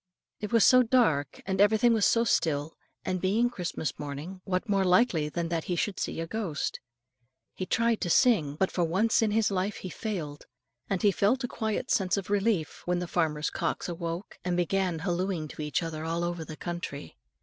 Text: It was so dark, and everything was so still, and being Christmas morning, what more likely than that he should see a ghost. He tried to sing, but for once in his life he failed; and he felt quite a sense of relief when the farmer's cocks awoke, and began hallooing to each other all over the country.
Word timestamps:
It 0.39 0.51
was 0.51 0.65
so 0.65 0.81
dark, 0.81 1.43
and 1.45 1.61
everything 1.61 1.93
was 1.93 2.07
so 2.07 2.23
still, 2.23 2.73
and 3.05 3.21
being 3.21 3.51
Christmas 3.51 3.99
morning, 3.99 4.41
what 4.45 4.67
more 4.67 4.83
likely 4.83 5.29
than 5.29 5.49
that 5.49 5.65
he 5.65 5.75
should 5.75 5.99
see 5.99 6.19
a 6.19 6.25
ghost. 6.25 6.79
He 7.53 7.67
tried 7.67 8.01
to 8.01 8.09
sing, 8.09 8.55
but 8.55 8.71
for 8.71 8.83
once 8.83 9.21
in 9.21 9.29
his 9.29 9.51
life 9.51 9.75
he 9.75 9.89
failed; 9.89 10.47
and 10.89 11.03
he 11.03 11.11
felt 11.11 11.47
quite 11.47 11.85
a 11.87 11.91
sense 11.93 12.17
of 12.17 12.31
relief 12.31 12.81
when 12.85 12.97
the 12.97 13.05
farmer's 13.05 13.51
cocks 13.51 13.87
awoke, 13.87 14.39
and 14.43 14.57
began 14.57 14.97
hallooing 14.97 15.47
to 15.49 15.61
each 15.61 15.83
other 15.83 16.03
all 16.03 16.23
over 16.23 16.43
the 16.43 16.57
country. 16.57 17.15